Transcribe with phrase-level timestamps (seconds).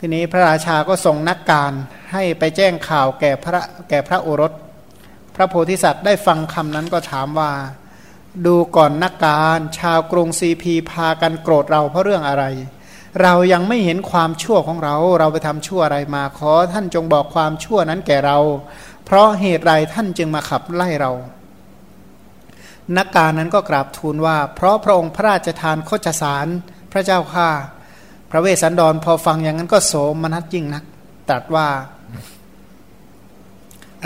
[0.00, 1.72] ทีนี้พระราชาก็ส่งนักการ
[2.12, 4.52] ให้ไปแจ้งข่าวแก่พระแก่พระโอรส
[5.34, 7.52] พระโพธิสัตว์ได้ฟังคำนั้นก็ถามว่า
[8.46, 12.44] ดูก่อนนักการชาวกรุงซีพีพากันโกรธเราเพราะเรื่องอะไร
[13.22, 18.38] เรายังไม่เห็นความชั่วของเรา เราไปทำชั่วอะไรมาขอท่านจงบอกความชั่วนั้นแก่เรา
[19.04, 21.12] เพราะเหตุไรท่านจึงมาขับไล่เรา
[22.96, 26.46] นักการนั้นก็กราบทูลว่า เพราะพระองค์พระราชทานโคจสาร
[26.92, 27.48] พระเจ้าข้า
[28.30, 29.92] พระเวสสันดรพอฟังอย่างนั้นก็โส
[30.22, 30.84] มนัสยิ่งนัก
[31.28, 31.68] ตรัสว่า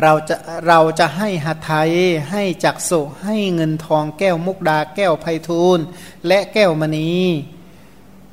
[0.02, 0.36] เราจะ
[0.68, 1.90] เราจะให้หัตถย
[2.30, 5.84] ให้จักสุให้เงินทองแก้วมุกดาแก้วไพฑูรย์
[6.26, 7.10] และแก้วมณี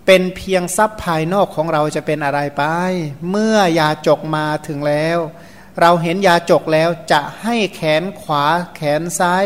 [0.05, 2.63] เป็นเพียงทรัพย์ภายนอกของเราจะเป็นอะไรไป
[3.29, 5.17] เมื่อยาจกมาถึงแล้ว
[5.81, 8.45] เราเห็นยาจกแล้วจะให้แขนขวา
[8.75, 9.45] แขนซ้าย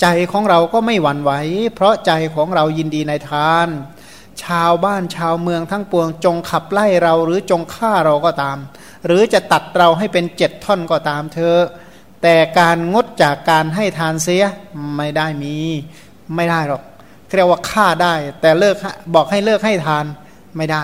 [0.00, 1.32] ใจของเราก็ไม่หวั่นไหว
[1.74, 3.68] เพราะใจของเรายินดีในทาน
[4.44, 8.56] ชาวบ้านชาวเมืองทั้งปวง จงขับไล่เราหรือจงฆ่าเราก็ตาม
[9.06, 11.56] หรือจะตัดเราให้เป็นเจ็ดท่อนก็ตามเธอ
[12.22, 14.44] แต่การงดจากการให้ทานเสีย
[14.96, 15.54] ไม่ได้มี
[16.36, 16.82] ไม่ได้หรอก
[17.36, 18.76] เรียกว่าฆ่าได้ แต่เลิก
[19.14, 20.04] บอกให้เลิกให้ทาน
[20.56, 20.82] ไม่ได้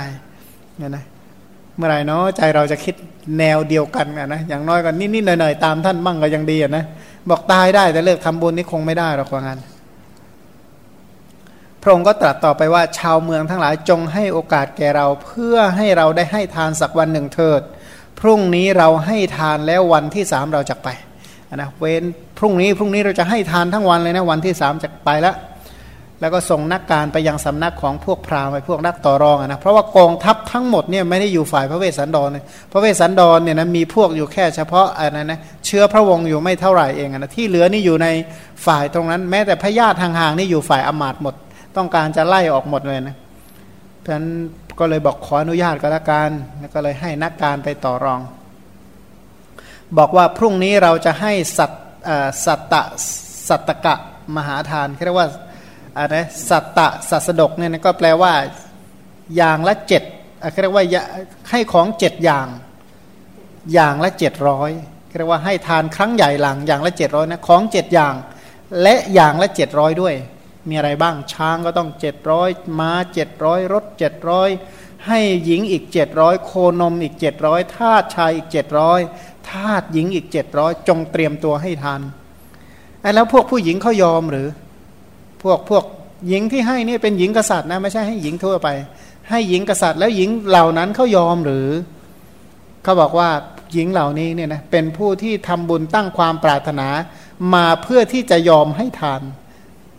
[0.78, 1.04] เนี่ยนะ
[1.76, 2.94] เมื่อไรเนาะใจเราจะคิด
[3.38, 6.84] แนวเดียวกันนะ อย่างน้อยก็นิดๆหน่อยๆตามท่านมั่งก็ยังดีนะ
[7.30, 9.58] บอกตายได้แต่เลิกทำบุญนี่คงไม่ได้หรอกว่างั้น
[11.82, 17.62] พระองค์ก็ตรัสต่อไปว่าชาวเมืองทั้งหลายจงให้โอกาสแก่เราเพื่อให้เราได้ให้ทานสักวันหนึ่งเถิด
[18.20, 20.88] พรุ่งนี้เราให้ทานแล้ววันที่สามเราจะไป
[21.56, 22.04] นะเว้น
[22.38, 25.36] พรุ่งนี้พรุ่งนี้เราจะให้ทานทั้งวันเลยนะวันที่สามจะไปแล้ว
[26.20, 32.28] แล้วก็ส่งนักการไปยังสำนักของพวกพราหมณ์ไปพวกนักต่อรองนะเพราะว่ากองทัพทั้งหมดเนี่ยไม่ได้อยู่ฝ่ายพระเวสสันดร
[32.72, 38.08] พระเวสสันดรเนี่ยนะมีพวกอยู่แค่เฉพาะอะไรนะเชื้อพระวงศ์อยู่ไม่เท่าไหร่เองนะที่เหลือนี่อยู่ใน
[38.66, 41.34] ฝ่ายตรงนั้น แม้แต่พระญาติห่างๆนี่อยู่ฝ่ายอมาตหมด
[41.78, 43.16] ต้องการจะไล่ออกหมดเลยนะ
[44.00, 44.28] เพราะฉะนั้น
[44.78, 48.20] ก็เลยบอกขออนุญาตก็แล้วกันแล้วก็เลยให้นักการไปต่อรอง
[49.98, 51.70] บอกว่าพรุ่งนี้เราจะให้สัต
[52.44, 52.82] สัตตะ
[53.48, 53.94] สัตตกะ
[54.36, 55.28] มหาทานเรียกว่า
[55.98, 56.16] อะไร
[56.48, 58.32] สัตตะสัสดกเนี่ยก็แปลว่า
[59.36, 60.02] อย่างละเจ็ด
[60.62, 60.84] เรียกว่า
[61.50, 62.46] ให้ของเจ็ดอย่าง
[63.74, 64.70] อย่างละเจ็ดร้อย
[65.18, 68.14] เรียกว่าให้ทานครั้งใหญ่หลังอย่างละเจ็ดร้อยนะของเจ็ดอย่าง
[68.82, 70.14] และอย่างละเจ็ดร้อยด้วย
[70.68, 72.48] มีอะไรบ้างช้างก็ต้องเจ็ดร้อย
[72.78, 74.48] ม้าเจ็ดร้อยรถเจ็ดร้อย
[75.06, 79.00] ให้หญิงอีกเจ็ดร้อยโคนมอีกเจ็ดร้อยทาสชายอีกเจ็ดร้อย
[79.50, 82.00] ทาสหญิงอีกเจ็ดร้อยจงเตรียมตัวให้ทาน
[83.00, 84.48] ไอ้แล้วพวกผู้หญิงเขายอมหรือ
[85.42, 85.84] พวกพวก
[86.28, 88.68] หญิงที่ให้นี่เป็นหญิงกษัตริย์นะไม่ใช่ให้หญิงทั่วไป
[89.30, 91.68] ให้หญิงกษัตริย์แล้วหญิงเหล่านั้นเขายอมหรือ
[92.82, 93.30] เขาบอกว่า
[93.72, 96.88] หญิงเหล่านี้เนี่ยนะเป็นผู้ที่ทำบุญตั้งความปรารถนา
[97.54, 99.22] มาเพื่อที่จะยอมให้ทาน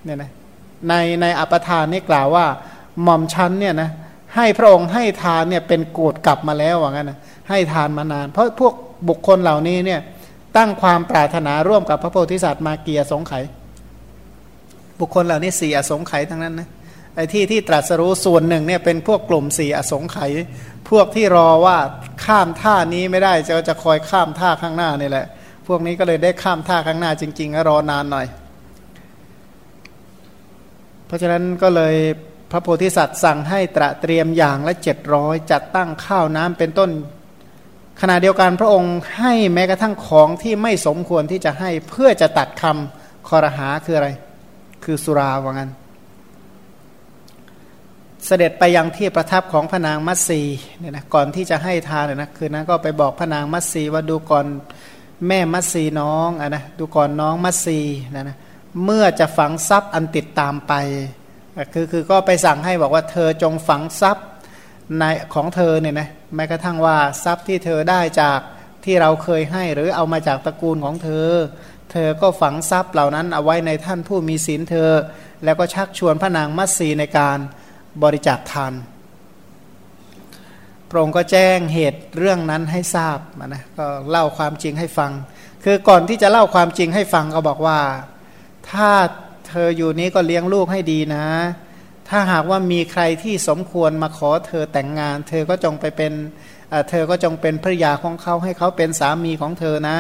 [0.03, 0.31] เนี่ยนะ
[0.87, 2.45] ในในอัปทานนี่กล่าวว่า
[3.03, 3.89] หม่อมชั้นเนี่ยนะ
[4.35, 7.17] ให้พระองค์ให้ทานเนี่ยเป็นโกดกลับมาแล้วว่างั้นนะ
[7.49, 8.73] ให้ทานมานาน เพราะพวก
[9.09, 10.01] บุคคลเหล่านี้เนี่ย
[10.57, 13.33] ตั้งความปรารถนาร่วมกับพระโพธิสัตว์มาเกียสงไข
[14.99, 16.69] บุคคลเหล่านี้สี่อสงไขยทั้งนั้นนะ
[17.15, 20.31] ไอ้ที่ที่ตรัสรู้ส่วนหนึ่งเนี่ยเป็นพวกกลุ่มสี่อสงไขย
[20.89, 21.77] พวกที่รอว่า
[22.25, 25.25] ข้ามท่านี้ไม่ได้จะจะคอยข้ามท่าข้างหน้านี่แหละ
[25.67, 28.27] พวกนี้ก็เลยได้ข้ามท่าข้างหน้าจริงๆรอนานหน่อย
[31.09, 31.95] เพราะฉะนั้นก็เลย
[32.51, 36.89] พระโพธิสัตว์สั่งให้ตระเตรียมอย่างละเจ็ดร้อยจัดตั้งข้าวน้ำเป็นต้น
[38.01, 44.09] ขณะเดียวกันพระองค์ให้แม้กระทั่งของที่ไม่สมควรที่จะให้เพื่อจะตัดคำคอรหาคืออะไร
[44.83, 45.71] คือสุราว่างั้น
[48.25, 50.41] เสด็จไปยังที่ประทับของพระนางมัตสี
[50.79, 54.45] เนี่ยนะก่อนที่จะให้ทานเนี่ยนะคืนนั้นก็ไปบอกพระนางมัตสีว่าดูก่อน
[55.27, 57.79] แม่มัตสีน้องอะนะดูก่อนน้องมัตสี
[58.15, 58.37] นะนะ
[58.85, 60.73] เมื่อจะฝังทรัพย์อันติดตามไป
[61.73, 64.25] คือคือก็ไปสั่งให้บอกว่าเธอจงฝังทรัพย์
[64.99, 65.03] ใน
[65.33, 68.39] ของเธอเนี่ยนะแม้กระทั่งว่าทรัพย์ที่เธอได้จาก
[68.85, 71.27] ที่เราเคยให้หรือเอามาจากตระกูลของเธอ
[71.91, 74.91] เธอก็ฝังทรัพย์เหล่านั้นเอาไว้ในท่านผู้มีศีลเธอ
[75.43, 77.37] แล้วก็ชักชวนพระนางมัตสีในการ
[78.03, 78.73] บริจาคทาน
[80.89, 85.11] พระองค์ก็แจ้งเหตุเรื่องนั้นให้ทราบนะก็เล่าความจริงให้ฟัง
[85.63, 87.79] คือก่อนที่จะเล่าความจริงให้ฟังก็บอกว่า
[88.71, 88.89] ถ้า
[89.47, 91.25] เธออยู่นี้ก็เลี้ยงลูกให้ดีนะ
[92.09, 96.13] ถ้าหากว่ามีใครที่สมควรมาขอเธอแต่งงาน เธอก็จงไปเป็น
[96.89, 99.97] เธอก็จงเป็นภรยาของเขาให้เขาเป็นสามีของเธอนะ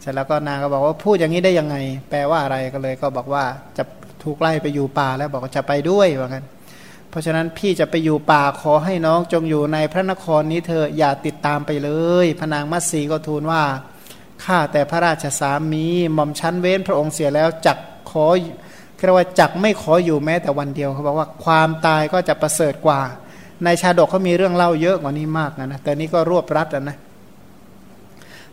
[0.00, 1.76] เสร็จแล้วก็นางก็บอกว่าพูดอย่างนี้ได้ยังไง
[2.10, 3.44] แปลว่าอะไรก็เลย ก็บอกว่า
[3.76, 3.84] จะ
[4.22, 6.46] ถูกไล่ไปอยู่ป่าแล้วบอกว่าจะไปด้วยว่างั้น
[7.10, 11.90] เพราะฉะนั้นพี่จะไปอยู่ป่าขอให้น้องจงอยู่ในพระนครนี้เธออย่าติดตามไปเล
[12.24, 13.62] ยพนางมัตสีก็ทูลว่า
[14.44, 17.78] ข้าแต่พระราชสามีหม่อมชั้นเว้นพระองค์เสียแล้วจัก
[18.10, 18.26] ขอ
[19.04, 23.00] เรียกว่าจักไม่ขออยู่แม้แต่วันเดียวเขาบอกว่าความตายก็จะประเสริฐกว่า
[23.64, 26.96] ในชาดกเขามีเรื่องเล่าเยอะกว่านี้มากนะนะแต่นี้ก็รวบรัดนะ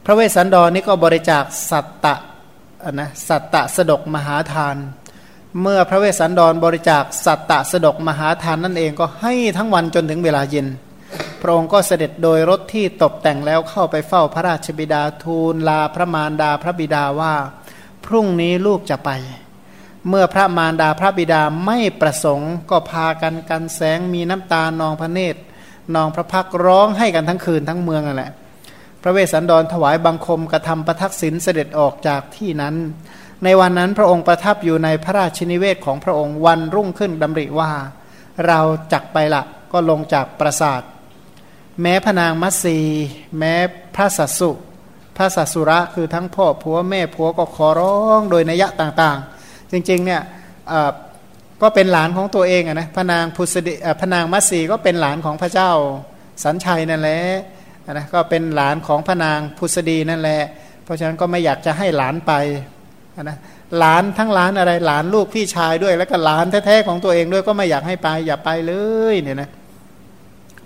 [0.06, 2.16] พระเวสสันดรนี่ก็บริจาคสัตตะ
[3.00, 4.76] นะสัตตะสดกมหาทาน
[5.62, 10.68] เมื่อพระเวสสันดรบริจาคสัตตะสดกมหาทานนั่นเองก็ให้ทั้งวันจนถึงเวลาเย็น
[11.42, 17.34] พระองค์ก็เสด็จโดยรถที่ตกแต่งแล้วเข้าไปเฝ้าพระราชบิดาทูลลาพระมารดาพระบิดาว่า
[18.06, 19.10] พรุ่งนี้ลูกจะไป
[20.10, 25.40] เมื่อพระมารดาพระบิดาไม่ประสงค์ ก็พากันกันแสงมีน้ำตานองพระเนตร
[25.96, 28.32] นองพระพักร้องให้กันทั้งคืนทั้งเมืองนั่นแหละ
[29.02, 32.76] พระเวสสันดรถวายบังคมกระทำประทักษิณเสด็จออกจากที่นั้น
[33.44, 37.72] ในวันนั้นพระองค์ประทับอยู่ในพระราชินิเวศของพระองค์วันรุ่งขึ้นดำริว่า
[38.48, 38.60] เรา
[38.94, 40.82] จักไปละก็ลงจากปราสาท
[41.82, 42.78] แม้พนางมัตสี
[43.38, 43.54] แม้
[43.96, 44.52] พระสัสสุ
[45.18, 49.35] พระสัสสุระคือทั้งพ่อผัวแม่ผัวก็ขอร้องโดยนัยะต่างๆ
[49.72, 50.22] จริงๆเนี่ย
[51.62, 55.72] ก็เป็นหลานของตัวเองนะพนางพุสดิพนางมัสีก็เป็นหลานของพระเจ้า
[56.44, 57.22] สัญชัยนั่นแหละ
[57.94, 60.42] นะก็เป็นหลานของพนางพุษดีนั่นแหละ
[60.84, 62.34] เพราะฉะนั้นก็ไม่อยากจะให้หลานไป
[63.24, 63.38] นะ
[63.78, 68.74] หลานทั้งหลานอะไรหลานลูกพี่ชายด้วย แล้วก็หลานแท้ๆของตัวเองด้วยก็ไม่อยากให้ไปอย่าไปเล
[69.14, 69.50] ยเนี่ยนะ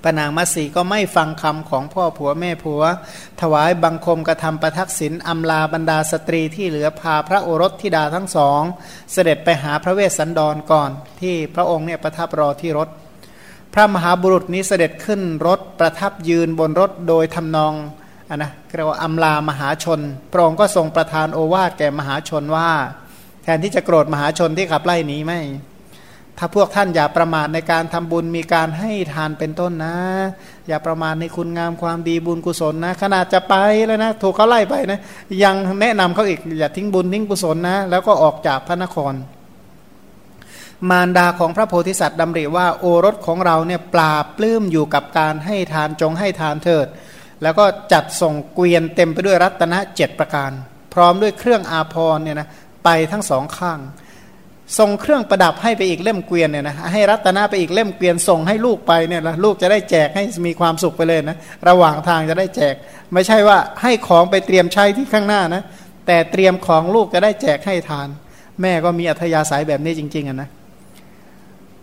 [0.04, 2.84] พระนางมัสีก็ไม่ฟังคำของพ่อผัวแม่ผัว
[3.42, 8.62] ถวายบังคมกระทำประทักษิณอำลาบรรดาสตรีที่เหลือพาพระโอรสธิดาทั้งสอง
[9.14, 10.90] เสด็จไปหาพระเวสสันดรก่อน
[11.22, 12.90] ที่พระองค์เนี่ยประทับรอที่รถ
[13.74, 17.74] พระมหาบุรุษนี้เสด็จขึ้นรถประทับยืนบนรถโดยทำนอง
[18.30, 20.00] อนนะเรียกว่าอำลามหาชน
[20.32, 22.70] พระองค์ก็ทรงประทานโอวาทแก่มหาชนว่า
[23.44, 25.40] แทนที่จะโกรธมหาชนที่ขับไล่หนีไม่
[26.42, 29.96] ถ้าพวกท่านอย่าประมาทในการทำบุญมีการให้ทานเป็นต้นนะ
[30.68, 33.56] อย่าประมาทในคุณงามความดีบุญกุศลนะ ขนาดจะไป
[33.86, 35.00] แล้วนะถูกเขาไล่ไปนะ
[35.44, 39.14] ยังแนะนำเขาอีกอย่าทิ้งบุญทิ้งกุศลนะ แล้วก็ออกจากพระนคร
[40.90, 46.88] มารดาของพระโพธิสัตว์ดำริว่าโอรสของเราเนี่ยปราปลื้มอยู่กับการให้ทานจงให้ทานเถิด
[47.44, 50.52] แล้วก็จัดส่งเกวียนเต็มไปด้วยรัตนะเจ็ดประการ
[50.94, 52.48] พร้อมด้วยเครื่องอาภรณ์เนี่ยนะ
[52.84, 53.80] ไปทั้งสองข้าง
[54.78, 61.38] ส่งเครื่องประดับให้ไปอีกเล่มเกวียนเนี่ยนะให้รัตนะไปอีกเล่มเกวียนส่งให้ลูกไปเนี่ยนะลูกจะได้แจกให้มีความสุขไปเลยนะ
[61.70, 62.76] ระหว่างทางจะได้แจก
[63.14, 65.64] ไม่ใช่ว่าให้ของไปเตรียมใช้ที่ข้างหน้านะ
[66.08, 68.08] แต่เตรียมของลูกจะได้แจกให้ทาน
[68.62, 70.50] แม่ก็มีอัธยาศัยแบบนี้จริงๆอะนะ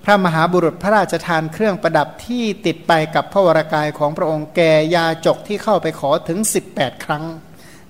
[0.05, 6.38] พระมหาบุรุษพระราชทานเครื่องประดับที่ติดไปกับพระวรากายของพระองค์แก่ยาจกที่เข้าไปขอถึง
[6.73, 7.25] 18 ครั้ง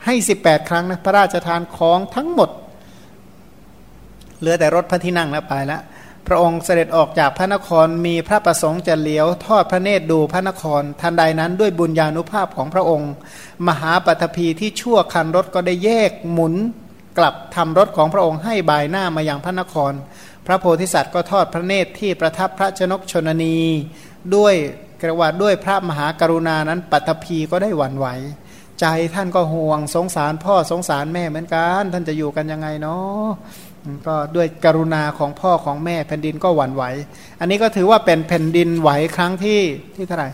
[0.04, 2.50] ให้ 18 ครั้งนะพระราชทานของทั้งหมด
[4.40, 5.80] เหลือแต่รถพระที่นั่งแล้วไปแล้ว
[6.28, 13.10] พระองค์เสด็จออกจากพระนครมีพระประสงค์จะเลี้ยวทอดพระเนตรดูพระนคร ทันใดนั้นด้วยบุญญาณุภาพของพระองค์
[13.68, 16.54] มหาปัตภีที่ชั่วคันรถก็ได้แยกหมุน
[17.18, 19.92] กลับทำรถของพระองค์ให้บายหน้ามายังพระนคร
[20.46, 23.58] พระโพธิสัตว์ก็ทอดพระเนตรที่ประทับพระชนกชนนี
[24.36, 24.54] ด้วย
[25.00, 28.06] กระว่าด้วยพระมหากรุณานั้นปัตภีก็ได้หวั่นไหว
[28.80, 33.26] ใจท่านก็ห่วงสงสารพ่อสงสารแม่เหมือนกัน ท่านจะอยู่กันยังไงเนาะ
[34.06, 36.84] ก็ด้วยกรุณาของพ่อของแม่แผ่นดินก็หวั่นไหว
[37.40, 39.60] อันนี้ก็ถือว่าเป็นแผ่นดินไหวครั้งที่
[39.96, 40.30] ที่เท่าไหร่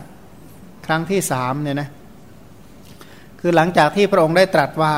[0.85, 1.89] ครั้งที่สามเนี่ยนะ
[3.39, 4.95] คือหลังจากที่พระองค์ได้ตรัสว่า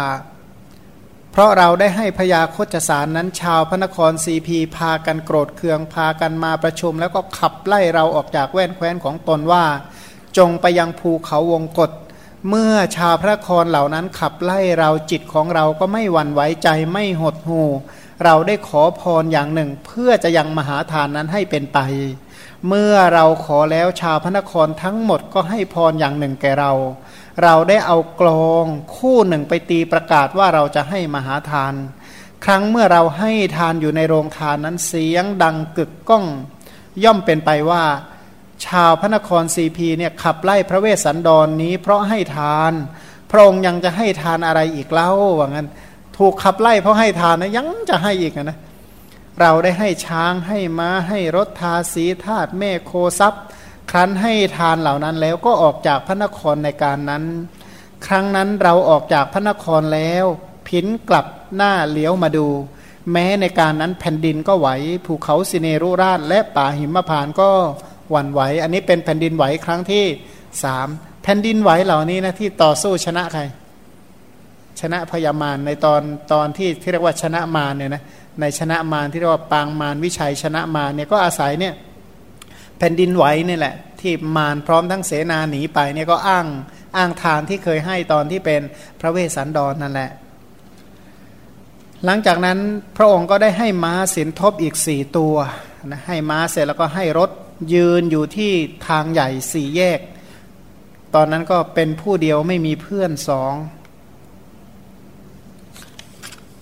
[1.32, 9.66] เพราะเราได้ให้พยาโคจสารนั้นชาวพระนครซีพีพากันโกรธเคืองพากันมาประชุม แล้วก็ขับไล่เราออกจากแว่นแคว้นของตนว่า
[10.38, 11.92] จงไปยังภูเขาวงกฏ
[12.50, 17.62] เมื่อชาวพระนครเหล่านั้นขับไล่เราจิตของเราก็ไม่หวั่นไหวใจไม่หดหู
[18.24, 21.80] เราได้ขอพรอย่างหนึ่ง เพื่อจะยังมหาทานนั้นให้เป็นไป
[22.68, 26.72] เมื่อเราขอแล้วชาวพระนครทั้งหมดก็ให้พรอย่างหนึ่งแก่เรา
[27.44, 31.74] เราได้เอากลองคู่หนึ่งไปตีประกาศว่าเราจะให้มหาทาน
[32.46, 36.26] ครั้งเมื่อเราให้ทานอยู่ในโรงทานนั้นเสียงดังกึกก้อง
[37.04, 37.84] ย่อมเป็นไปว่า
[38.66, 42.72] ชาวพระนครซีพีเนี่ยขับไล่พระเวสสันดรนนี้เพราะให้ทาน
[43.32, 45.68] พระองค์ยังจะให้ทานอะไรอีกเล่าว่างั้น
[46.18, 48.58] ถูกขับไล่เพราะให้ทานนะยังจะให้อีกนะ
[49.40, 53.34] เราได้ให้ช้างให้ม้าให้รถทาสีธาตุแม่โคซับ
[53.92, 57.24] ครั้นให้ทานเหล่านั้นแล้วก็ออกจากพระนครในการนั้น
[58.08, 60.26] ครั้งนั้นเราออกจากพระนครแล้ว
[60.68, 62.48] พินกลับหน้าเลี้ยวมาดู
[63.12, 64.68] แม้ในการนั้นแผ่นดินก็ไหว
[65.06, 67.50] ภูเขาสิเนรุราชและป่าหิมพานก็
[68.10, 70.04] หวั่นไหว อันนี้เป็นแผ่นดินไหวครั้งที่
[70.64, 70.88] สาม
[71.24, 73.42] แผ่นดินไหวเหล่านี้นะที่ต่อสู้ชนะใคร
[74.82, 76.02] ชนะพยามารในตอน
[76.34, 78.04] ตอนที่ที่เรียกว่าชนะมารเนี่ยนะ
[78.42, 81.74] ในชนะมารที่เรียกว่าปางมารวิชัยชนะมารเนี่ยก็อาศัยเนี่ย
[82.78, 86.46] แผ่นดินไหวนี่แหละ ที่มารพร้อมทั้งเสนาหนีไปเนี่ยก็อ้าง
[86.98, 88.62] อ้างทานที่เคยให้ตอนที่เป็น
[89.00, 90.12] พระเวสสันดรนนั่นแหละ
[92.06, 92.58] หลังจากนั้น
[92.98, 95.36] พระองค์ก็ได้ให้ม้าสินทบอีกสี่ตัว
[95.92, 97.30] นะให้ม้าเสร็จแล้วก็ให้รถ
[97.74, 98.52] ยืนอยู่ที่
[98.88, 100.00] ทางใหญ่สี่แยก
[101.16, 103.54] ตอนนั้นก็เป็นผู้เดียวไม่มีเพื่อนสอง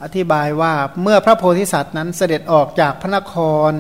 [0.03, 3.36] อธิบายว่าเมื่อพระโพธิสัตว์นั้นเสด็จออกจากพระนค
[3.69, 3.72] ร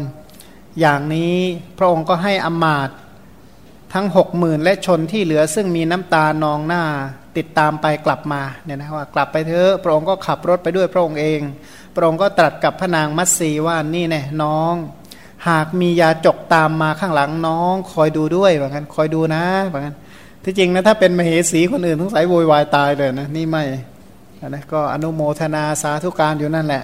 [0.79, 1.37] อย่างนี้
[1.77, 2.89] พระองค์ก็ให้อมาต
[3.93, 6.83] ทั้งหกหมื่นและชนที่เหลือซึ่งมีน้ำตานองหน้า
[7.37, 11.41] ติดตามไปกลับมาเนี่ยนะว่ากลับไปเถอะพระองค์ก็ขับรถไปด้วยพระองค์เอง
[11.95, 14.73] พระองค์ก็ตรัสกับพระนางมัตสีว่านี่แน่น้อง
[15.47, 19.95] หากมียาจกตามมาข้างหลังน้อง คอยดูด้วยว่างั้นคอยดูนะว่างั้น
[20.43, 23.63] ที่จริงนะถ้าเป็นมเหสีคนอื่นทั้งสายโวยวายตายเลยนะนี่ไม่
[24.49, 26.83] นะก็อนุโมทนาสาธุการอยู่นั่นแหละ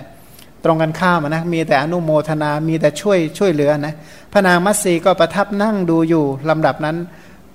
[0.64, 3.94] ตรงกันข้ามนะมีแต่อนุโมทนามีแต่ช่วยช่วยเหลือนะ
[4.32, 6.98] พระนางมัตสีก็ประทับนั่งดูอยู่ลำดับนั้น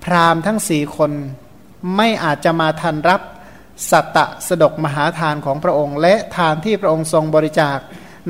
[0.05, 1.11] พราหมณ์ทั้งสี่คน
[1.97, 3.21] ไม่อาจจะมาทันรับ
[3.91, 7.79] สัตตะสดกมหาทานของพระองค์ และทานที่พระองค์ทรงบริจาค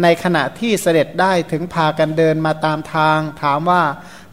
[0.03, 3.83] ในขณะที่เสด็จได้ถึงพากันเดินมาตามทาง ถามว่า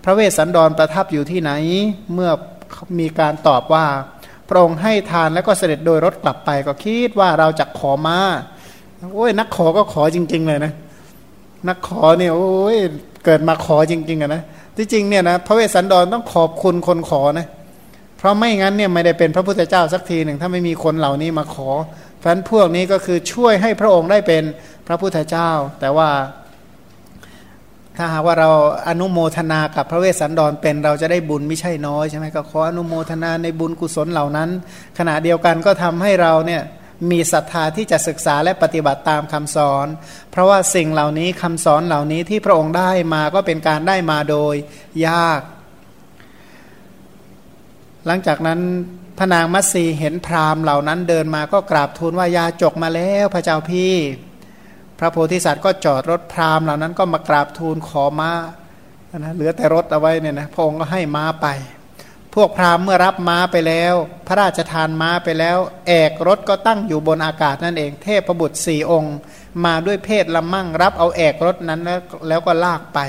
[0.03, 1.51] พระเวสสันดรประทับอยู่ที่ไหน
[2.13, 2.31] เมื่อ
[2.99, 3.85] มีการตอบว่า
[4.51, 8.17] พระองค์ให้ทานแล้วก็เสด็จโดยรถกลับไปก็คิดว่าเราจะขอมา
[9.13, 10.73] โอ้ยนักขอก็ขอจริง ๆ เลยนะ
[11.67, 12.77] นักขอเนี่ยโอ้ย
[13.25, 14.41] เกิดมาขอจริงๆอะนะ
[14.77, 17.47] ที่จริงเนี่ยนะพระเวสสันดรต้องขอบคุณคนขอนะ
[18.17, 21.69] เพราะไม่งั้นเนี่ยไม่ได้เป็นพระพุทธเจ้าสักทีหนึ่งถ้าไม่มีคนเหล่านี้มาขอ
[22.17, 24.43] เพราะฉะนั้นพวกนี้ก็คือช่วยให้พระองค์ได้เป็น
[24.87, 26.09] พระพุทธเจ้า แต่ว่า
[27.97, 28.49] ถ้าหากว่าเรา
[28.87, 34.49] อนุโมทนากับพระเวสสันดรเป็นเราจะได้บุญไม่ใช่น้อยใช่ไหมก็ขออนุโมทนาในบุญกุศลเหล่านั้น
[34.97, 36.63] ขณะเดียวกันก็ทำให้เราเนี่ย
[37.11, 39.87] มีศรัทธาที่จะศึกษาและปฏิบัติตามคำสอน
[40.31, 44.55] เพราะว่าสิ่งเหล่านี้คำสอนเหล่านี้ที่พระองค์ได้มาก็เป็นการได้มาโดย
[45.07, 45.41] ยาก
[48.05, 48.59] หลังจากนั้น
[49.17, 53.95] พระนางมัตสีเห็นพราหมณ์เหล่านั้นเดินมาก็กราบทูลว่ายาจกมาแล้วพระเจ้าพี่
[55.03, 58.31] พระโพธิสัตว์ก็จอดรถพราหมณ์เหล่านั้นก็มากราบทูลขอมา้า
[59.17, 61.47] นะเหลือแต่รถเอาไว้เนี่ยนะพระองค์ก็ให้ม้าไป
[62.35, 63.93] พวกพราหมณ์เมื่อรับม้าไปแล้ว
[64.27, 69.15] พระราชทานม้าไปแล้ว แอกรถก็ตั้งอยู่บนอากาศนั่นเอง เทพบุตรสี่องค์
[69.65, 72.99] มาด้วยเพศละมั่งรับเอาแอกรถนั้นแล้วแล้วก็ลากไป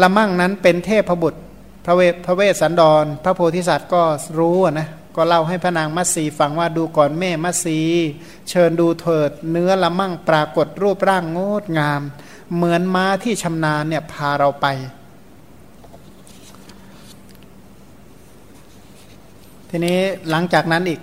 [0.00, 1.40] ละมั่งนั้นเป็นเทพบุตร
[1.84, 4.02] พระเวทพระเวสสันดร พระโพธิสัตว์ก็
[4.38, 4.88] รู้นะ
[5.18, 7.78] ก็เล่าให้พระนางมัตสีฟังว่าดูก่อนแม่มัตสี
[8.48, 12.02] เชิญดูเถิด เนื้อละมั่งปรากฏรูปร่างงดงาม
[12.54, 14.66] เหมือนม้าที่ชำนาญเนี่ยพาเราไป
[19.68, 19.98] ทีนี้
[20.30, 21.00] หลังจากนั้นอีก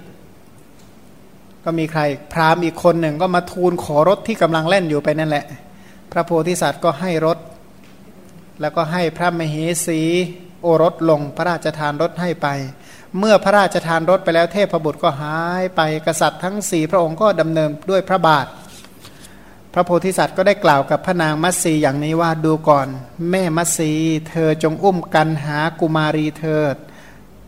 [1.64, 2.02] ก็มีใคร
[2.34, 5.46] พราหมณ์อีกคนหนึ่งก็มาทูลขอรถที่กำลังเล่นอยู่ไปนั่นแหละ
[6.12, 7.38] พระโพธิสัตว์ก็ให้รถ
[8.62, 9.56] แล้วก็ให้พระมเห
[9.88, 10.02] สี
[10.62, 12.48] โอรสลงพระราชทานรถให้ไป
[13.20, 18.46] เมื่อพระราชทานรถไปแล้วเทพบุตรก็หายไปกษัตริย์ทั้งสี่พระองค์ก็ดำเนินด้วยพระบาท
[19.74, 22.88] พระโพธิสัตว์ก็ได้กล่าวกับพระนางมัตสีอย่างนี้ว่าดูก่อน
[23.30, 23.92] แม่มัตสี
[24.30, 26.76] เธอจงอุ้มกันหากุมารีเถิด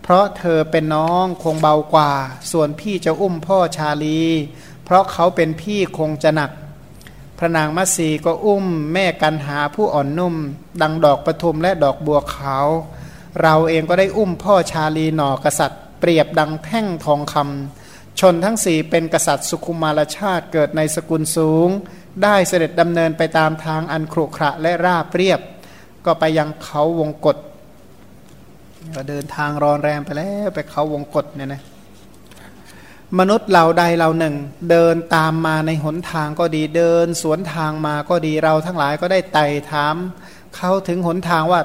[0.02, 2.12] เพราะเธอเป็นน้องคงเบากว่า
[2.52, 4.22] ส่วนพี่จะอุ้มพ่อชาลี
[4.84, 6.52] เพราะเขาเป็นพี่คงจะหนัก
[7.38, 10.36] พระนางมัตสีก็อุ้มแม่กันหาผู้อ่อนนุ่ม
[10.82, 12.68] ดังดอกประทุมและดอกบัวขาว
[13.42, 21.70] เราเองก็ได้อุ้มพ่อชาลีหนอกษัตริย์ เปรียบดังแท่งทองคำชนทั้งสี่เป็นกษัตริย์สุขุมารชาติเกิดในสกุลสูง
[22.24, 25.40] ได้เสด็จดำเนินไปตามทางอันครุขระและราบเรียบ
[26.06, 27.38] ก็ไปยังเขาวงกฏ
[28.96, 31.62] ก็เดินทางรอนแรมไปแล้วไปเขาวงกฏเนี่ยนะ
[33.20, 34.36] มนุษย์เหล่าใดเหล่าหนึ่ง
[34.70, 39.96] เดินตามมาในหนทางก็ดีเดินสวนทางมาก็ดีเราทั้งหลายก็ได้ไต่ถาม
[40.56, 41.62] เขาถึงหนทางว่า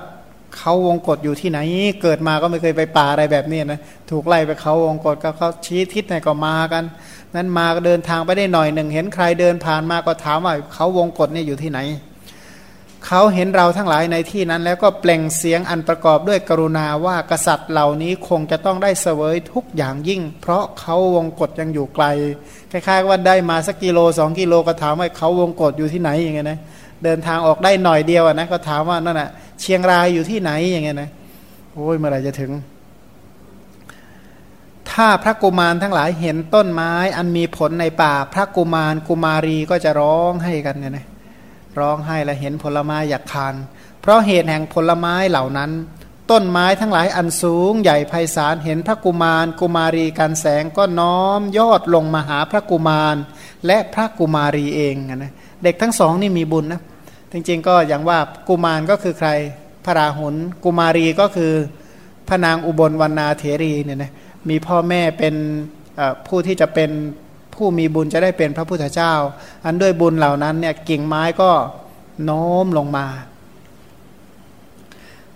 [0.56, 1.58] เขาวงกฏอยู่ที่ไหน
[2.02, 3.80] เกิดมาก็ไม่เคยไปป่าอะไรแบบนี้นะ
[4.10, 6.84] ถูกไล่ไปเขาวงกฏก็เขาชี้ทิศไหนก็มากัน
[7.34, 11.80] นั้นมาก็เดินทางไปได้หน่อยหนึ่งเห็นใครเดินผ่านมาก็ถามว่าเขาวงกฏเนี่ยอยู่ที่ไหน
[13.06, 22.04] เขาเห็นเราทั้งหลายในที่นั้น แล้วก็เปล่งเสียงอันประกอบด้วยกรุณาว่ากษัตริย์เหล่านี้คงจะต้องได้เสวยทุกอย่างยิ่ง เพราะเขาวงกฏยังอยู่ไกล
[22.70, 26.58] คล้ายๆว่าได้มาสักกิโลสองกิโลก็ถามว่าเขาวงกฏอยู่ที่ไหนอย่างเงี้ยนะ
[27.04, 29.30] เดินทางออกได้หน่อยเดียวนะก็ถามว่านั่นแหะ
[29.60, 31.10] เชียงรายอยู่ที่ไหนอย่างเงี้ยนะ
[31.74, 32.52] โอ้ยเมื่อไหร่จะถึง
[34.90, 41.06] ถ้าพระกุมารทั้งหลายเห็นต้นไม้ อันมีผลในป่า พระกุมารกุมารีก็จะร้องให้กันเนี่ยนะ
[41.78, 43.54] ร้องให้และเห็นผลไม้อยากทาน
[44.00, 45.70] เพราะเหตุแห่งผลไม้เหล่านั้น
[46.30, 53.16] ต้นไม้ทั้งหลายอันสูง ใหญ่ไพศาลเห็นพระกุมารกุมารีการแสงก็น้อมยอดลงมาหาพระกุมาร
[53.66, 55.32] และพระกุมารีเองนะ
[55.62, 56.80] เด็กทั้งสองนี่มีบุญนะ
[57.32, 59.30] จริงๆก็อย่างว่ากุมารก็คือใคร
[59.84, 60.34] พระราหุล
[60.64, 61.52] กุมารีก็คือ
[62.28, 64.12] พระนางอุบลวรรณาเถรีเนี่ยนะ
[64.48, 65.34] มีพ่อแม่เป็น
[66.26, 66.90] ผู้ที่จะเป็น
[67.54, 69.14] ผู้มีบุญจะได้เป็นพระพุทธเจ้า
[69.64, 71.50] อันด้วยบุญเหล่านั้นเนี่ยกิ่งไม้ก็
[72.24, 73.06] โน้มลงมา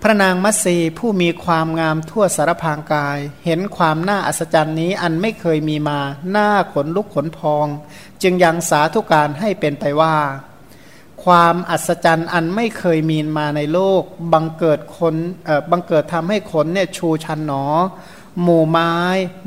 [0.02, 6.00] พระนางมัตสีผู้มีความงามทั่วสารพางกาย เห็นความน่าอัศจรรย์นี้อันไม่เคยมีมา
[6.30, 7.66] หน้าขนลุกขนพอง
[8.22, 10.14] จึงยังสาธุการให้เป็นไปว่า
[11.26, 14.02] ความอัศจรรย์อันไม่เคยมีมาในโลก
[14.32, 15.14] บังเกิดคน
[15.70, 17.64] บังเกิดทำให้ขนเนี่ยชูชันหนอ
[18.42, 18.94] หมู่ไม้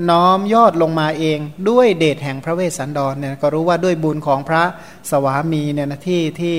[0.09, 4.63] น้อมยอดลงมาเอง ด้วยเดชแห่งพระเวสสันดรเนี่ยก็รู้ว่าด้วยบุญของพระ
[5.09, 6.55] สวามีเนี่ยนะที่ที่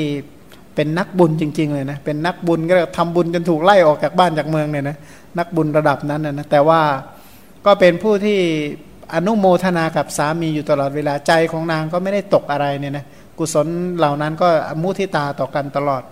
[0.75, 4.97] เป็นนักบุญจริง ๆ เลยนะเป็นนักบุญก็ทำบุญจนถูกไล่ออกจากบ้านจากเมืองเนี่ยนะ
[5.39, 6.81] นักบุญระดับนั้นนะแต่ว่า
[7.67, 8.39] ก็เป็นผู้ที่
[9.15, 13.05] อนุโมทนากับสามีอยู่ตลอดเวลาใจของนางก็ไม่ได้ตกอะไรเนี่ยนะ
[13.41, 14.49] กุศลเหล่านั้นก็
[14.83, 16.03] มุทิตาต่อกันตลอด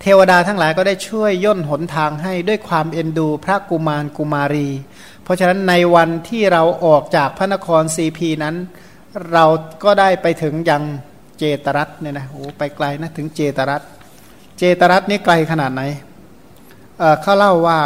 [0.00, 4.68] เทวดาทั้งหลายก็ได้ช่วยย่นหนทางให้ด้วยความเอ็นดูพระกุมารกุมารี
[5.22, 8.54] เพราะฉะนั้นในวันที่เราออกจากพระนครซีพีนั้น
[9.32, 9.44] เรา
[9.84, 10.82] ก็ได้ไปถึงยัง
[11.38, 13.82] เจตรัตเนี่ยนะโอ้ไปไกลนะถึงเจตรัต
[14.58, 15.82] เจตรัตนี่ไกลขนาดไหน
[16.98, 17.78] เเขาเล่าว่า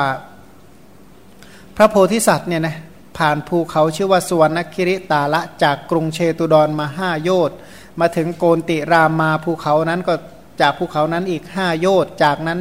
[1.77, 2.77] พระโพธิสัตว์เนี่ยนะ
[3.21, 7.57] ผ่านภูเขาชื่อว่าสวรรณคิริตาละจากกรุงเชตุดรมาห้าโยชน์
[8.00, 10.15] มาถึงโกนติรามาภูเขานั้นก็
[10.61, 12.61] จากภูเขานั้นอีกห้าโยชน์จากนั้น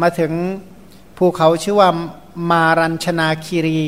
[0.00, 0.32] มาถึง
[1.18, 1.90] ภูเขาชื่อว่า
[2.50, 3.82] มารัญชนาคีรี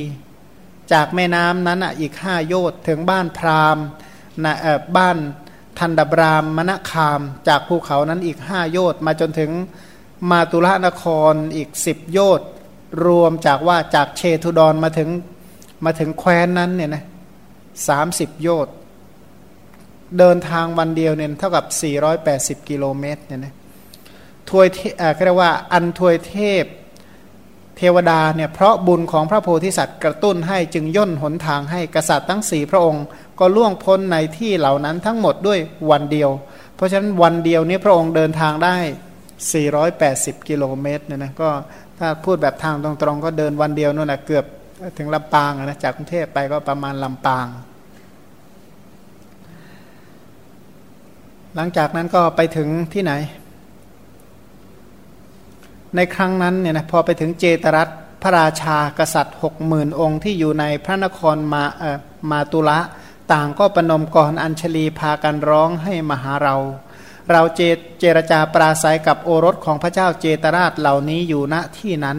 [0.92, 3.84] จากแม่น้ำนั้นอะอีกห้าโยชน์ถึงบ้านพราหมณ์
[4.44, 4.54] นะ
[4.96, 5.16] บ้าน
[5.78, 9.50] ทันดบรามมณคาม จากภูเขานั้นอีกห้าโยชน์มาจนถึง
[10.30, 12.48] มาตุลนครอีกสิบโยชน์
[13.06, 15.08] รวมจากว่าจากเชตุดรมาถึง
[15.84, 17.04] มาถึงแคว้นนั้นเนี่ยนะ
[17.88, 18.74] สามสิบโยชน์
[20.18, 21.64] เดินทางวันเดียวเนี่ยเท่ากับ
[22.62, 23.54] 480 กิโลเมตรเนี่ยนะ
[24.50, 24.66] ทวย
[24.98, 26.64] เอ่อเรียกว่าอันทวยเทพ
[27.76, 33.04] เทวดาเนี่ยเพราะบุญของพระโพธิสัตว์กระตุ้นให้จึงย่นหนทางให้กษัตริย์ทั้งสี่พระองค์
[33.38, 35.58] ก็ล่วงพ้นในที่เหล่านั้นทั้งหมดด้วย
[35.90, 36.30] วันเดียว
[36.76, 38.76] เพราะฉะนั้นวันเดียวนี้พระองค์เดินทางได้
[39.62, 41.48] 480 กิโลเมตรเนี่ยนะก็
[41.98, 44.44] ถ้าพูดแบบทางตรงๆ ก็เดินวันเดียวนั่นแหละเกือบ
[44.98, 47.46] ถึงลำปางนะจากกรุงเทพไปก็ประมาณลำปาง
[51.54, 53.12] หลังจากนั้นก็ไปถึงที่ไหน
[55.96, 57.88] ในครั้งนั้นเนี่ยนะพอไปถึงเจตรัต
[58.22, 61.98] พระราชากษัตริย์หกหมื่นองค์ที่อยู่ในพระนครมาเอ่อ
[62.30, 62.78] มาตุละ
[63.32, 66.56] ต่างก็ประนมกรอัญชลีพากันร้องให้มหาเรา
[67.30, 67.60] เราเจ
[68.00, 72.18] เจรจาปราศัยกับโอรสของพระเจ้าเจตราชเหล่านี้อยู่ณที่นั้น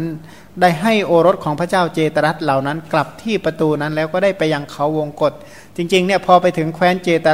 [0.62, 5.34] ได้ให้โอรสของพระเจ้าเจตรัสเหล่านั้น กลับที่ประตูนั้นแล้วก็ได้ไปยังเขาวงกฏ
[5.76, 7.28] จริงๆเนี่ยพอไปถึงแคว้นเจต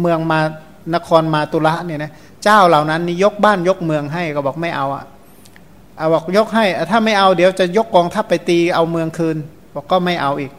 [0.00, 0.40] เมืองมา
[0.94, 2.12] นครมาตุระเนี่ยนะ
[2.44, 5.04] เจ้าเหล่านั้นนี่ยกบ้านยกเมืองให้ก็บอกไม่เอาอะ
[5.98, 9.36] เอาบอกยกให้ถ้าไม่เอาเดี๋ยวจะยกกองทัพไปตีเอาเมืองคืน
[9.74, 10.52] บอกก็ไม่เอาอีก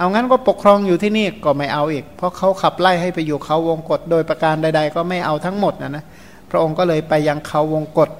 [0.00, 6.04] เอางั้นก็ปกครองอยู่ที่นี่ก็ไม่เอาอีก เพราะเขาขับไล่ให้ไปอยู่เขาวงกฏโดยประการใด ๆ ก็ไม่เอาทั้งหมดนะนะ
[6.50, 8.10] พระองค์ก็เลยไปยังเขาวงกฏ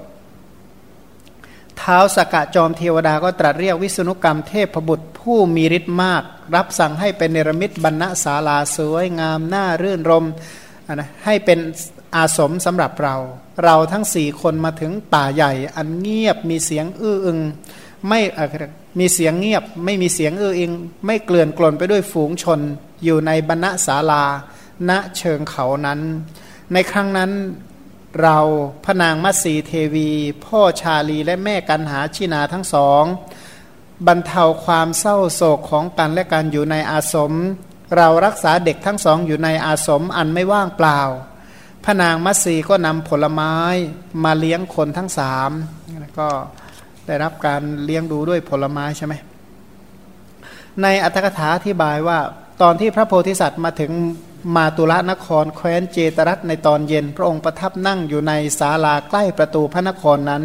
[1.77, 6.23] เท้าสกกะจอมเทวดาก็ตรัสเรียกวิษณุกรรมเทพบุตรผู้มีฤทธิ์มาก
[6.55, 10.25] รับสั่งให้เป็นเนรมิตบรรณศาลาสวยงามน่ารื่นรม
[10.93, 11.59] นะให้เป็น
[12.15, 13.15] อาสมสำหรับเรา
[13.63, 17.39] เราทั้งสี่คนมาถึงป่าใหญ่ อันเงียบมีเสียงอื้ออึง
[18.07, 18.19] ไม่
[18.99, 20.73] มีเสียงเงียบ ไม่มีเสียงเอื้ออึง
[21.05, 22.59] ไม่เกลื่อนกลนไปด้วยฝูงชน
[23.03, 24.23] อยู่ในบรรณศาลา
[24.89, 25.99] ณเชิงเขานั้น
[26.73, 27.31] ในครั้งนั้น
[28.21, 28.39] เรา
[28.83, 30.09] พระนางมัสีเทวี
[30.45, 33.03] พ่อชาลีและแม่กันหาชินาทั้งสอง
[34.07, 37.33] บรรเทาความเศร้าโศกของกันและกันอยู่ในอาสม
[37.97, 40.99] เรารักษาเด็กทั้งสองอยู่ในอาสมอันไม่ว่างเปล่า
[41.83, 43.53] พระนางมัสีก็นำผลไม้
[44.23, 45.51] มาเลี้ยงคนทั้งสาม
[46.19, 46.27] ก็
[47.07, 49.13] ได้รับการเลี้ยงดูด้วยผลไม้ใช่ไหม
[50.81, 52.19] ในอัตถกถาอธิบายว่า
[52.61, 53.91] ตอนที่พระโพธิสัตว์มาถึง
[54.55, 60.43] มาตุลนครแคว้นเจตรัตในตอนเย็น พระองค์ประทับนั่งอยู่ในศาลาใกล้ประตูพระนครนั้น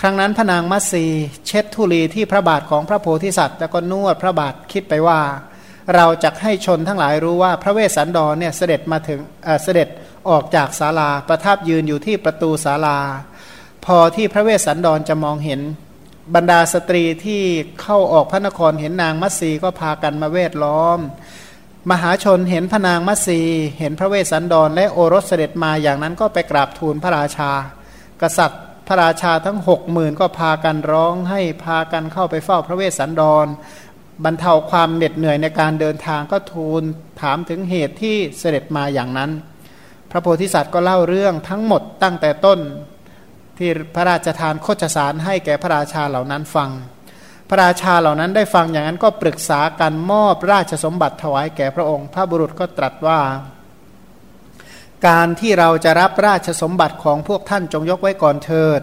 [0.00, 1.04] ครั้งนั้นพระนางมัสี
[1.46, 5.20] เช็ดทุลีที่พระบาทของพระโพธิสัตว์ แล้วก็นวดพระบาทคิดไปว่า
[5.94, 9.20] เราจะให้ชนทั้งหลายรู้ว่าพระเวสสันดรเนี่ยเสด็จมาถึง
[9.64, 9.88] เสด็จ
[10.28, 12.98] ออกจากศาลาประทับยืนอยู่ที่ประตูศาลา
[13.84, 15.60] พอที่พระเวสสันดรจะมองเห็น
[16.34, 17.42] บรรดาสตรีที่
[17.82, 20.98] เข้าออกพระนครเห็นนางมัตสีก็พากันมาเวทล้อม
[21.90, 23.40] มหาชนเห็นพระนางมัตสี
[23.78, 27.50] เห็นพระเวสสันดร และโอรสเสด็จมาอย่างนั้นก็ไปกราบทูลพระราชา
[28.22, 33.46] กษัตริย์พระราชาทั้งหกหมื่นก็พากันร้องให้พากันเข้าไปเฝ้าพระเวสสันดร
[34.24, 36.82] บรรเทาความเหน็ดเหนื่อยในการเดินทางก็ทูล
[37.20, 39.30] ถามถึงเหตุที่เสด็จมาอย่างนั้น
[40.10, 42.58] พระโพธิสัตว์ก็เล่าเรื่องทั้งหมดตั้งแต่ต้น
[43.62, 46.70] ที่พระราชทานโคจสารให้แก่พระราชาเหล่านั้นฟัง
[47.48, 53.20] พระราชาเหล่านั้นได้ฟังอย่างนั้นก็ปรึกษากันมอบราชสมบัติถวายแก่พระองค์ พระบุรุษก็ตรัสว่า
[55.06, 58.80] การที่เราจะรับราชสมบัติของพวกท่านจงยกไว้ก่อนเถิด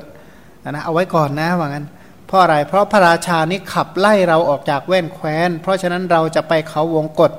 [0.69, 1.87] นะเอาไว้ก่อนนะว่างั้น
[2.27, 7.31] เพราะอะไร เพราะพระราชานี้ขับไล่เราออกจากแว่นแคว้น เพราะฉะนั้นเราจะไปเขาวงกฏ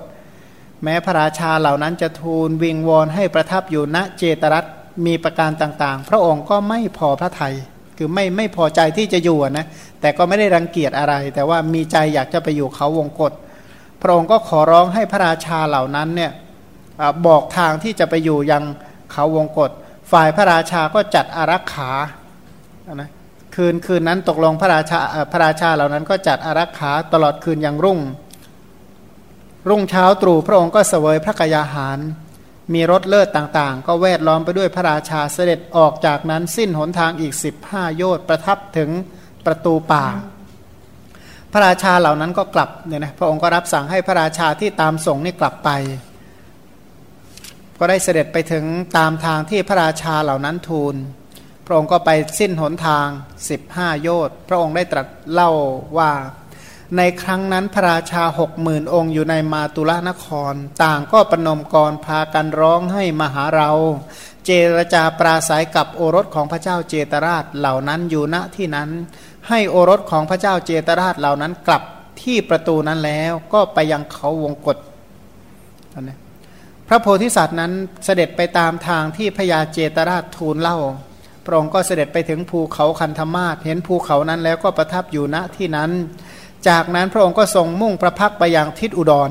[0.83, 4.65] แม้พระราชาเหล่านั้นจะทูลวิงวอนให้ประทับอยู่ณเจตรัต
[5.07, 7.55] มีประการต่างๆ พระองค์ก็ไม่พอพระทยัย
[7.97, 9.67] คือไม่ไม่พอใจที่จะอยู่นะ
[10.01, 13.33] แต่ก็ไม่ได้รังเกียจอะไร แต่ว่ามีใจอยากจะไปอยู่เขาวงกฏ
[14.03, 16.33] พระองค์ก็ขอร้องให้พระราชาเหล่านั้นเนี่ย
[17.27, 18.63] บอกทางที่จะไปอยู่ยัง
[19.13, 19.71] เขาวงกฏ
[20.13, 21.91] ฝ่ายพระราชาก็จัดอารักขา
[22.95, 23.11] นะ
[23.55, 24.99] คืนคืนนั้นตกลงพระราชา
[25.33, 27.99] พระราชาเหล่านั้นก็จัดอารักขาตลอดคืนยังรุ่ง
[29.69, 31.99] รุ่งเช้าตรู่พระองค์ก็เสวยพระกยาหาร
[32.75, 38.91] มีรถเลิศต่างๆ ก็แวดล้อมไปด้วยพระราชาเสด็จออกจากนั้นสิ้นหนทางอีกสิบห้าโยชน์ประทับถึง
[39.47, 40.07] ประตูป่า
[41.53, 45.71] พระราชาเหล่านั้นก็กลับเนี่ยนะพระองค์ก็รับสั่งให้พระราชาที่ตามส่งนี่กลับไป
[47.79, 48.65] ก็ได้เสด็จไปถึง
[48.99, 50.95] ตามทางที่พระราชาเหล่านั้นทูล
[51.67, 53.07] พระองค์ก็ไปสิ้นหนทาง
[53.55, 55.51] 15 โยชน์พระองค์ได้ตรัสเล่า
[55.99, 56.11] ว่า
[56.97, 63.71] ในครั้งนั้นพระราชาหกหมื่นองค์อยู่ในมาตุลนคร ต่างก็ปนมกรพากันร้องให้มาหาเรา
[64.47, 68.91] เจรจาปราศัยกับโอรสของพระเจ้าเจตราชเหล่านั้นอยู่ณที่นั้น
[69.49, 71.83] ให้โอรสของพระเจ้าเจตราชเหล่านั้นกลับ
[72.23, 74.77] ที่ประตูนั้นแล้วก็ไปยังเขาวงกฏ
[76.89, 77.73] พระโพธิสัตว์นั้น
[78.05, 80.79] เสด็จไปตามทางที่พญาเจตราชทูลเล่า
[81.45, 85.91] พระองค์ก็เสด็จไปถึงภูเขาคันธมาศเห็นภูเขานั้นแล้วก็ประทับอยู่ณที่นั้น
[86.69, 89.31] จากนั้นพระองค์ก็ทรงมุ่งประพักไปยังทิศอุดร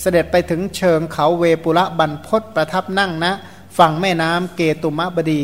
[0.00, 3.32] เสด็จไปถึงเชิงเขาเวปุระบรรพศประทับนั่งณนะ
[3.78, 5.42] ฝั่งแม่น้ำเกตุมะบดี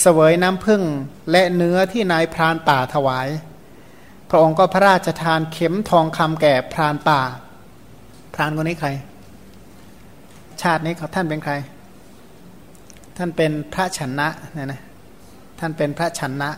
[0.00, 0.82] เสวยน้ำพึ่ง
[1.30, 3.28] และเนื้อที่นายพรานป่าถวาย
[4.30, 7.20] พระองค์ก็พระราชทานเข็มทองคำแก่พรานป่า
[8.34, 8.90] พรานคนนี้ใคร
[10.62, 11.54] ชาตินี้เขาท่านเป็นใคร
[13.16, 14.82] ท่านเป็นพระชนะเนี่ยนะ
[15.58, 16.50] ท่านเป็นพระชนะ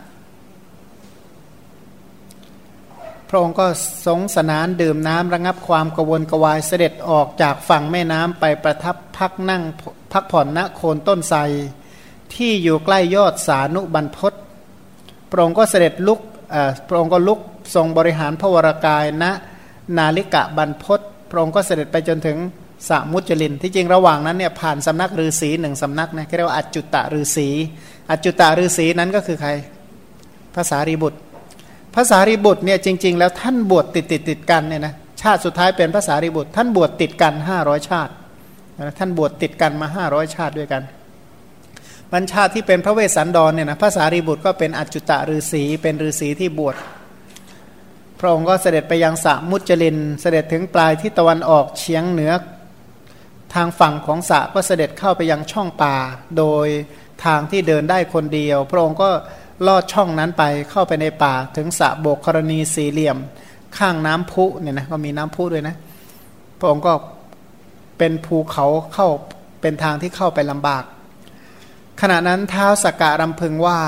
[3.22, 3.67] พ ระองค์ก็
[4.07, 9.63] สงสนานดื่มน้ำระงับความกวนกวายเสด็จออกจากฝั่งแม่น้ำไปประทับพักนั่ง
[10.13, 11.39] พักผ่อนณโคนต้นไทร
[12.35, 14.33] ที่อยู่ใกล้ยอดสานุบันพศ
[15.31, 16.19] พระองค์ก็เสด็จลุก
[16.87, 17.39] พระองค์ก็ลุก
[17.75, 19.25] ทรงบริหารพระวรากายณ
[19.97, 22.37] นาลิกะบันพศพระองค์ก็เสด็จไปจนถึง
[22.89, 27.49] สมุจลิน ที่จริงระหว่างนั้นเนี่ยผ่านสำนักฤาษีหนึ่งสำนักนะเรียกว่าอัจจุตะฤาษี
[28.09, 29.51] อัจจุตาฤาษีนั้นก็คือใคร
[30.55, 31.19] ภาษารีบุตร
[31.95, 38.11] ภาษารีบุตรเนี่ยจริง ๆ แล้วท่านบวชติดติดติดกันเนี่ยนะชาติสุดท้ายเป็นภาษารีบุตร ท่านบวชติดกันห้าร้อยชาติ
[38.99, 40.83] ท่านบวชติดกันมาห้าร้อยชาติด้วยกัน
[42.11, 46.75] บรรชาติที่เป็นพระเวสสันดรเนี่ยนะภาษารีบุตรก็เป็นอัจจุตะฤาษีเป็นฤาษีที่บวช
[48.19, 52.31] พระองค์ก็เสด็จไปยังสะมุจลิน เสด็จถึงปลายที่ตะวันออกเฉียงเหนือ
[53.53, 55.95] ทางฝั่งของสระก็เสด็จเข้าไปยังช่องป่า
[56.37, 56.67] โดย
[57.25, 59.09] ทางที่เดินได้คนเดียว พระองค์ก็
[59.67, 63.17] ลอดช่องนั้นไปเข้าไปในป่าถึงสะโบกกรณีสี่เหลี่ยม
[63.77, 65.75] ข้างน้ำพุเนี่ยนะก็มีน้ำพุด้วยนะ
[66.59, 66.93] พระองค์ก็
[67.97, 69.07] เป็นภูเขาเข้า
[69.61, 70.83] เป็นทางที่เข้าไปลำบาก
[72.01, 73.79] ขณะนั้นเท้าสกการำพึงว่า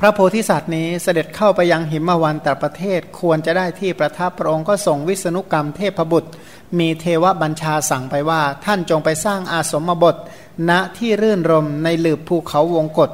[0.00, 6.30] พระโพธิสัตว์นี้เสด็จเข้าไปยังหิมวันแต่ประเทศควรจะได้ที่ประทับพระองค์ก็ส่งวิษณุกรรมเทพบุตร
[6.78, 10.16] มีเทวบัญชาสั่งไปว่า ท่านจงไปสร้างอาสมบท
[10.70, 13.10] ณที่รื่นรมในหลืบภูเขาวงกฏ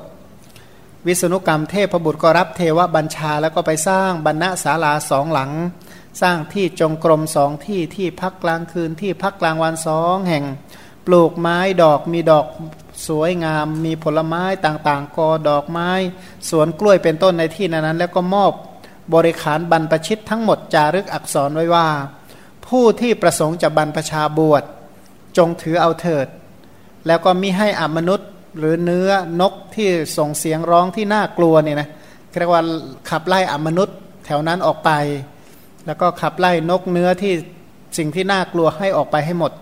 [1.06, 5.50] วิษณุกรรมเทพบุตรก็รับเทวบัญชาแล้วก็ไปสร้างบรรณศาลาสองหลัง
[6.20, 10.44] สร้างที่จงกรมสองที่ที่พักกลางคืนที่พักกลางวันสองแห่ง
[11.06, 12.46] ปลูกไม้ดอกมีดอก
[13.06, 15.90] สวยงาม มีผลไม้ต่างๆกอดอกไม้
[16.48, 18.52] สวนกล้วยเป็นต้นในที่นั้น แล้วก็มอบ
[19.14, 21.88] บริขารบรรพชิตทั้งหมดจารึกอักษรไว้ว่า
[22.66, 24.62] ผู้ที่ประสงค์จะบรรพชาบวช
[25.36, 26.26] จงถือเอาเถิด
[27.06, 29.88] แล้วก็มิให้อมนุษย์ หรือเนื้อนกที่
[30.18, 31.88] ส่งเสียงร้องที่น่ากลัวเนี่ยนะ
[32.38, 32.62] เรียกว่า
[33.10, 34.90] ขับไล่อมนุษย์แถวนั้นออกไป
[35.86, 37.32] แล้วก็ขับไล่นกเนื้อที่
[37.98, 39.52] สิ่งที่น่ากลัวให้ออกไปให้หมด